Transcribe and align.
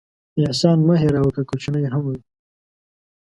احسان 0.47 0.77
مه 0.87 0.95
هېروه، 1.01 1.31
که 1.35 1.41
کوچنی 1.49 1.83
هم 1.93 2.03
وي. 2.09 2.19